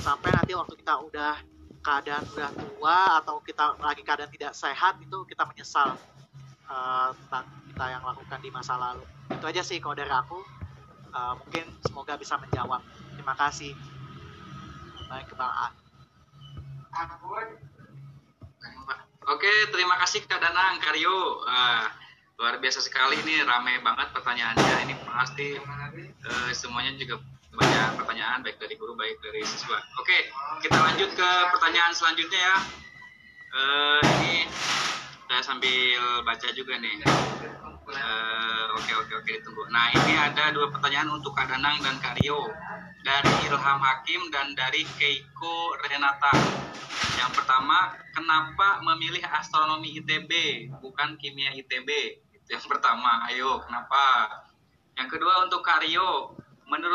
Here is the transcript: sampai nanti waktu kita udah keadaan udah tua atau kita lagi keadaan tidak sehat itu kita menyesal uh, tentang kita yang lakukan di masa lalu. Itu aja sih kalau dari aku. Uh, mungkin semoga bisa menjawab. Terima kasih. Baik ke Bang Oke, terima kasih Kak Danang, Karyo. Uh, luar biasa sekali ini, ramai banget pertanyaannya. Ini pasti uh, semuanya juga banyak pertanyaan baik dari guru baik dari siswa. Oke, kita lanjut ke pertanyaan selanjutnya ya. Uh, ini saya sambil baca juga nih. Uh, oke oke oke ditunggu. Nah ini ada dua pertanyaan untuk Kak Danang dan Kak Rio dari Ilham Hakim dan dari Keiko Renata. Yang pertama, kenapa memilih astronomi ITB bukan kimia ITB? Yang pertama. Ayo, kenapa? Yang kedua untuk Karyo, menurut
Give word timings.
sampai 0.00 0.30
nanti 0.32 0.52
waktu 0.56 0.74
kita 0.80 0.94
udah 1.04 1.34
keadaan 1.84 2.24
udah 2.32 2.50
tua 2.56 2.98
atau 3.20 3.40
kita 3.44 3.76
lagi 3.76 4.00
keadaan 4.00 4.32
tidak 4.32 4.52
sehat 4.56 4.96
itu 5.04 5.18
kita 5.28 5.44
menyesal 5.44 6.00
uh, 6.68 7.12
tentang 7.12 7.44
kita 7.68 7.84
yang 7.92 8.02
lakukan 8.06 8.40
di 8.40 8.50
masa 8.52 8.78
lalu. 8.80 9.04
Itu 9.28 9.44
aja 9.44 9.62
sih 9.64 9.80
kalau 9.82 9.96
dari 9.96 10.12
aku. 10.12 10.40
Uh, 11.14 11.38
mungkin 11.38 11.70
semoga 11.86 12.18
bisa 12.18 12.34
menjawab. 12.40 12.82
Terima 13.14 13.38
kasih. 13.38 13.70
Baik 15.06 15.30
ke 15.30 15.34
Bang 15.38 15.52
Oke, 19.24 19.52
terima 19.72 19.96
kasih 20.04 20.26
Kak 20.26 20.36
Danang, 20.36 20.82
Karyo. 20.84 21.42
Uh, 21.46 21.86
luar 22.34 22.58
biasa 22.58 22.82
sekali 22.82 23.14
ini, 23.22 23.46
ramai 23.46 23.78
banget 23.78 24.10
pertanyaannya. 24.10 24.90
Ini 24.90 24.94
pasti 25.06 25.54
uh, 25.58 26.50
semuanya 26.50 26.94
juga 26.98 27.22
banyak 27.54 27.94
pertanyaan 27.94 28.42
baik 28.42 28.58
dari 28.58 28.74
guru 28.74 28.98
baik 28.98 29.22
dari 29.22 29.46
siswa. 29.46 29.78
Oke, 30.02 30.18
kita 30.58 30.74
lanjut 30.74 31.10
ke 31.14 31.30
pertanyaan 31.54 31.94
selanjutnya 31.94 32.40
ya. 32.42 32.56
Uh, 33.54 34.00
ini 34.18 34.50
saya 35.30 35.42
sambil 35.46 35.70
baca 36.26 36.48
juga 36.50 36.74
nih. 36.82 36.98
Uh, 37.84 38.64
oke 38.74 38.92
oke 39.06 39.12
oke 39.22 39.30
ditunggu. 39.30 39.70
Nah 39.70 39.92
ini 39.94 40.18
ada 40.18 40.50
dua 40.50 40.72
pertanyaan 40.72 41.14
untuk 41.14 41.36
Kak 41.36 41.46
Danang 41.46 41.78
dan 41.84 42.00
Kak 42.02 42.18
Rio 42.18 42.50
dari 43.06 43.32
Ilham 43.46 43.78
Hakim 43.78 44.32
dan 44.34 44.56
dari 44.58 44.82
Keiko 44.98 45.78
Renata. 45.78 46.34
Yang 47.14 47.30
pertama, 47.38 47.94
kenapa 48.10 48.82
memilih 48.82 49.22
astronomi 49.22 49.94
ITB 50.02 50.32
bukan 50.82 51.14
kimia 51.20 51.54
ITB? 51.54 52.23
Yang 52.52 52.68
pertama. 52.68 53.24
Ayo, 53.32 53.64
kenapa? 53.64 54.28
Yang 55.00 55.08
kedua 55.16 55.48
untuk 55.48 55.64
Karyo, 55.64 56.36
menurut 56.68 56.92